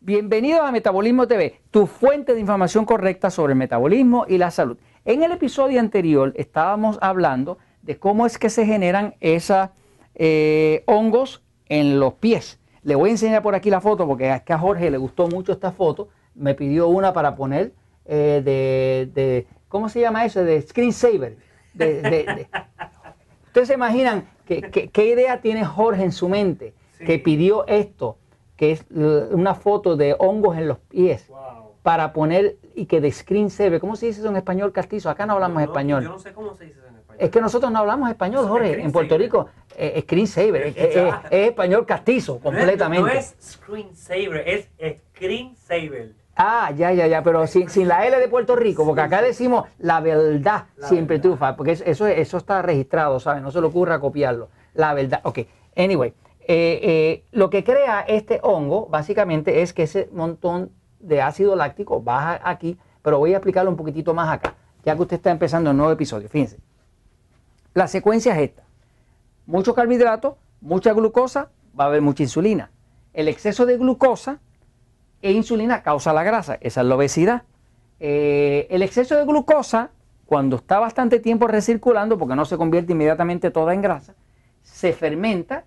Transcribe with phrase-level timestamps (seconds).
[0.00, 4.78] Bienvenidos a Metabolismo TV, tu fuente de información correcta sobre el metabolismo y la salud.
[5.04, 9.70] En el episodio anterior estábamos hablando de cómo es que se generan esos
[10.14, 12.60] eh, hongos en los pies.
[12.84, 15.26] Le voy a enseñar por aquí la foto porque es que a Jorge le gustó
[15.26, 16.10] mucho esta foto.
[16.36, 17.72] Me pidió una para poner
[18.04, 20.44] eh, de, ¿cómo se llama eso?
[20.44, 21.38] De screensaver.
[23.46, 26.72] Ustedes se imaginan qué idea tiene Jorge en su mente
[27.04, 28.16] que pidió esto
[28.58, 31.30] que es una foto de hongos en los pies
[31.82, 33.80] para poner y que de screensaver.
[33.80, 35.08] ¿Cómo se dice eso en español castizo?
[35.08, 36.02] Acá no hablamos español.
[36.02, 37.24] Yo no sé cómo se dice eso en español.
[37.24, 38.82] Es que nosotros no hablamos español, Jorge.
[38.82, 40.74] En Puerto Rico, eh, screensaver.
[40.76, 43.08] Es, español castizo, completamente.
[43.08, 44.68] No es, screensaver, es
[45.14, 46.14] screensaver.
[46.34, 49.66] Ah, ya, ya, ya, pero sin, sin, la L de Puerto Rico, porque acá decimos
[49.78, 53.42] la verdad siempre trufa, porque eso, eso está registrado, ¿sabes?
[53.42, 54.48] No se le ocurra copiarlo.
[54.74, 55.20] La verdad.
[55.22, 55.40] Ok,
[55.76, 56.12] anyway.
[56.50, 62.00] Eh, eh, lo que crea este hongo básicamente es que ese montón de ácido láctico
[62.00, 65.72] baja aquí, pero voy a explicarlo un poquitito más acá, ya que usted está empezando
[65.72, 66.26] un nuevo episodio.
[66.30, 66.58] Fíjense,
[67.74, 68.62] la secuencia es esta.
[69.44, 72.70] Mucho carbohidrato, mucha glucosa, va a haber mucha insulina.
[73.12, 74.40] El exceso de glucosa
[75.20, 77.42] e insulina causa la grasa, esa es la obesidad.
[78.00, 79.90] Eh, el exceso de glucosa,
[80.24, 84.14] cuando está bastante tiempo recirculando, porque no se convierte inmediatamente toda en grasa,
[84.62, 85.64] se fermenta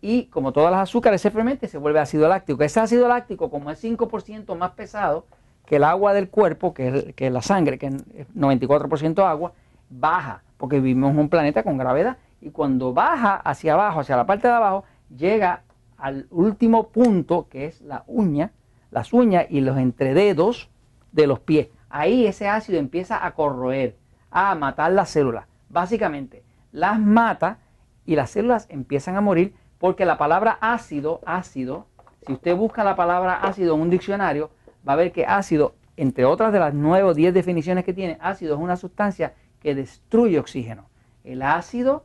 [0.00, 2.62] y como todas las azúcares se fermentan, se vuelve ácido láctico.
[2.62, 5.26] Ese ácido láctico, como es 5% más pesado
[5.66, 9.52] que el agua del cuerpo, que es, la sangre, que es 94% agua,
[9.90, 12.16] baja, porque vivimos en un planeta con gravedad.
[12.40, 14.84] Y cuando baja hacia abajo, hacia la parte de abajo,
[15.14, 15.62] llega
[15.98, 18.52] al último punto, que es la uña,
[18.90, 20.70] las uñas y los entrededos
[21.12, 21.68] de los pies.
[21.90, 23.96] Ahí ese ácido empieza a corroer,
[24.30, 25.44] a matar las células.
[25.68, 26.42] Básicamente,
[26.72, 27.58] las mata
[28.06, 31.86] y las células empiezan a morir porque la palabra ácido, ácido,
[32.26, 34.50] si usted busca la palabra ácido en un diccionario,
[34.86, 38.18] va a ver que ácido, entre otras de las nueve o diez definiciones que tiene,
[38.20, 40.90] ácido es una sustancia que destruye oxígeno.
[41.24, 42.04] El ácido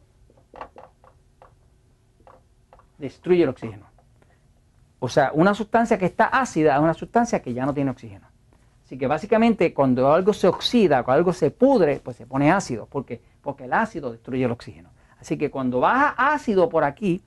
[2.97, 3.87] destruye el oxígeno.
[4.99, 8.27] O sea, una sustancia que está ácida es una sustancia que ya no tiene oxígeno.
[8.85, 12.85] Así que básicamente cuando algo se oxida, cuando algo se pudre, pues se pone ácido.
[12.85, 13.21] ¿Por qué?
[13.41, 14.91] Porque el ácido destruye el oxígeno.
[15.19, 17.21] Así que cuando baja ácido por aquí,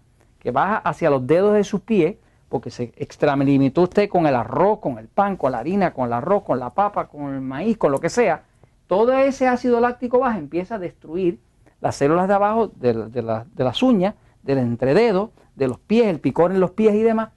[0.51, 2.17] baja hacia los dedos de sus pies,
[2.49, 6.13] porque se extralimitó usted con el arroz, con el pan, con la harina, con el
[6.15, 8.45] arroz, con la papa, con el maíz, con lo que sea,
[8.89, 11.41] todo ese ácido láctico baja empieza a destruir
[11.81, 12.95] las células de abajo de,
[13.57, 17.31] las uñas, del entrededo, de los pies, el picor en los pies y demás.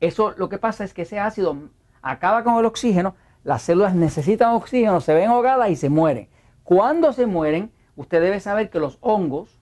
[0.00, 1.56] Eso lo que pasa es que ese ácido
[2.02, 6.28] acaba con el oxígeno, las células necesitan oxígeno, se ven ahogadas y se mueren.
[6.62, 9.58] Cuando se mueren, usted debe saber que los hongos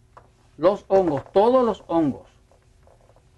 [0.57, 2.29] los hongos, todos los hongos,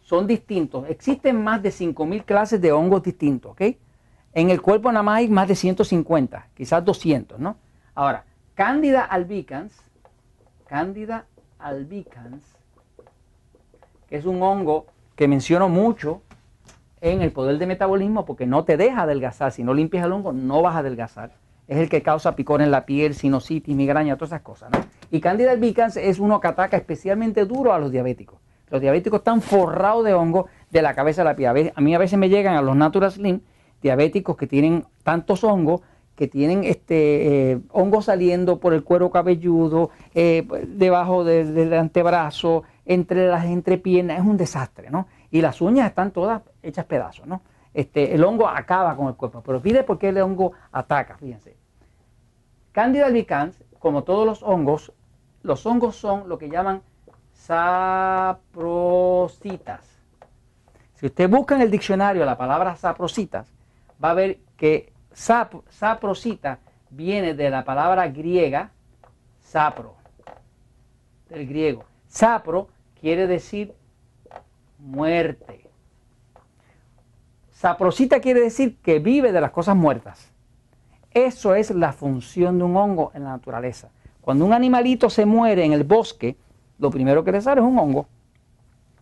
[0.02, 0.88] son distintos.
[0.88, 3.62] Existen más de 5.000 clases de hongos distintos, ¿ok?
[4.32, 7.56] En el cuerpo nada más hay más de 150, quizás 200, ¿no?
[7.94, 8.24] Ahora,
[8.54, 9.72] Candida albicans,
[10.66, 11.26] Candida
[11.58, 12.42] albicans,
[14.08, 14.86] que es un hongo
[15.16, 16.22] que menciono mucho
[17.00, 19.52] en el poder de metabolismo porque no te deja adelgazar.
[19.52, 21.32] Si no limpias el hongo, no vas a adelgazar.
[21.68, 24.78] Es el que causa picor en la piel, sinusitis, migraña, todas esas cosas, ¿no?
[25.10, 28.40] Y Candida albicans es uno que ataca especialmente duro a los diabéticos.
[28.70, 31.72] Los diabéticos están forrados de hongo de la cabeza a la piel.
[31.74, 33.40] A mí a veces me llegan a los Natural Slim
[33.80, 35.82] diabéticos que tienen tantos hongos
[36.18, 43.28] que tienen este eh, hongos saliendo por el cuero cabelludo, eh, debajo del antebrazo, entre
[43.28, 45.06] las entrepiernas, es un desastre, ¿no?
[45.30, 47.42] Y las uñas están todas hechas pedazos, ¿no?
[47.78, 51.56] Este, el hongo acaba con el cuerpo, pero pide por qué el hongo ataca, fíjense.
[52.72, 54.92] Candida albicans, como todos los hongos,
[55.44, 56.82] los hongos son lo que llaman
[57.34, 58.66] saprositas.
[60.94, 63.54] Si usted busca en el diccionario la palabra saprositas,
[64.02, 66.58] va a ver que saprosita
[66.90, 68.72] viene de la palabra griega
[69.40, 69.94] sapro,
[71.28, 71.84] del griego.
[72.08, 72.70] Sapro
[73.00, 73.72] quiere decir
[74.80, 75.67] muerte.
[77.58, 80.30] Saprosita quiere decir que vive de las cosas muertas.
[81.10, 83.88] Eso es la función de un hongo en la naturaleza.
[84.20, 86.36] Cuando un animalito se muere en el bosque,
[86.78, 88.06] lo primero que le sale es un hongo.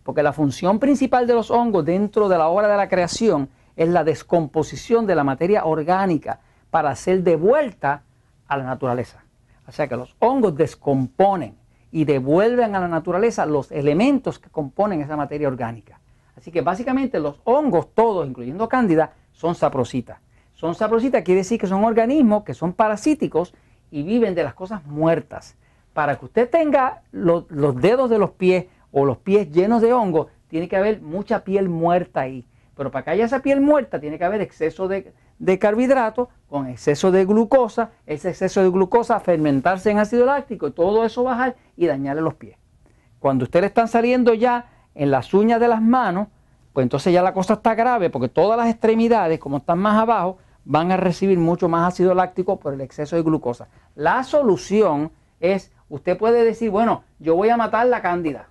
[0.01, 3.89] Porque la función principal de los hongos dentro de la obra de la creación es
[3.89, 6.39] la descomposición de la materia orgánica
[6.71, 8.01] para ser devuelta
[8.47, 9.23] a la naturaleza.
[9.67, 11.55] O sea que los hongos descomponen
[11.91, 15.99] y devuelven a la naturaleza los elementos que componen esa materia orgánica.
[16.37, 20.19] Así que básicamente los hongos todos, incluyendo cándida, son saprositas.
[20.53, 23.53] Son saprositas quiere decir que son organismos que son parasíticos
[23.91, 25.55] y viven de las cosas muertas.
[25.93, 27.47] Para que usted tenga los,
[27.81, 31.69] dedos de los pies o los pies llenos de hongo, tiene que haber mucha piel
[31.69, 32.45] muerta ahí.
[32.75, 36.67] Pero para que haya esa piel muerta tiene que haber exceso de, de carbohidratos con
[36.67, 41.55] exceso de glucosa, ese exceso de glucosa fermentarse en ácido láctico y todo eso bajar
[41.75, 42.57] y dañarle los pies.
[43.19, 46.27] Cuando ustedes están saliendo ya en las uñas de las manos,
[46.73, 50.37] pues entonces ya la cosa está grave porque todas las extremidades, como están más abajo,
[50.65, 53.67] van a recibir mucho más ácido láctico por el exceso de glucosa.
[53.95, 58.49] La solución es, usted puede decir, bueno, yo voy a matar la cándida.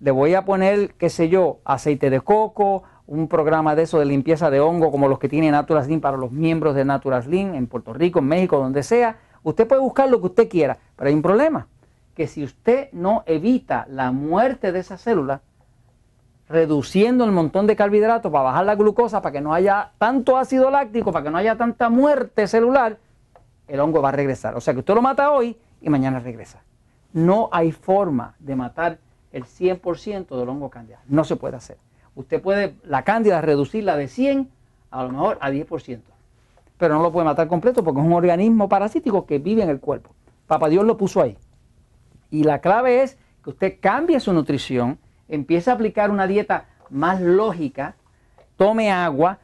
[0.00, 4.06] Le voy a poner, qué sé yo, aceite de coco, un programa de eso de
[4.06, 7.54] limpieza de hongo como los que tiene Natural Slim para los miembros de Natural Slim
[7.54, 9.18] en Puerto Rico, en México, donde sea.
[9.42, 11.68] Usted puede buscar lo que usted quiera, pero hay un problema,
[12.14, 15.40] que si usted no evita la muerte de esas células,
[16.48, 20.70] reduciendo el montón de carbohidratos para bajar la glucosa, para que no haya tanto ácido
[20.70, 22.98] láctico, para que no haya tanta muerte celular,
[23.68, 24.56] el hongo va a regresar.
[24.56, 26.62] O sea que usted lo mata hoy y mañana regresa.
[27.12, 28.98] No hay forma de matar
[29.32, 31.00] el 100% del hongo cándida.
[31.08, 31.78] No se puede hacer.
[32.14, 34.48] Usted puede la cándida reducirla de 100
[34.90, 36.00] a lo mejor a 10%.
[36.78, 39.80] Pero no lo puede matar completo porque es un organismo parasítico que vive en el
[39.80, 40.10] cuerpo.
[40.46, 41.36] Papá Dios lo puso ahí.
[42.30, 44.98] Y la clave es que usted cambie su nutrición,
[45.28, 47.96] empiece a aplicar una dieta más lógica,
[48.56, 49.38] tome agua,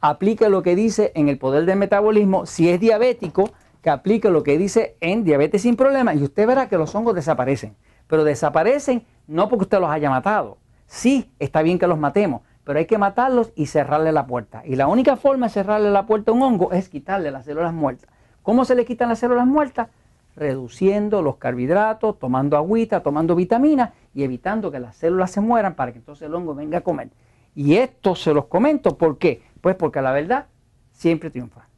[0.00, 2.46] aplique lo que dice en el poder del metabolismo.
[2.46, 3.50] Si es diabético,
[3.82, 7.14] que aplique lo que dice en diabetes sin problemas y usted verá que los hongos
[7.14, 7.76] desaparecen.
[8.06, 10.58] Pero desaparecen no porque usted los haya matado.
[10.86, 14.62] Sí, está bien que los matemos, pero hay que matarlos y cerrarle la puerta.
[14.64, 17.72] Y la única forma de cerrarle la puerta a un hongo es quitarle las células
[17.72, 18.10] muertas.
[18.42, 19.88] ¿Cómo se le quitan las células muertas?
[20.36, 25.92] Reduciendo los carbohidratos, tomando agüita, tomando vitaminas y evitando que las células se mueran para
[25.92, 27.10] que entonces el hongo venga a comer.
[27.54, 29.42] Y esto se los comento, ¿por qué?
[29.60, 30.46] Pues porque la verdad
[30.92, 31.69] siempre triunfa.